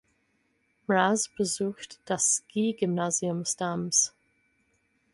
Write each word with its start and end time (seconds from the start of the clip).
Mraz 0.87 1.29
besuchte 1.37 1.97
das 2.05 2.41
Skigymnasium 2.49 3.45
Stams. 3.45 4.15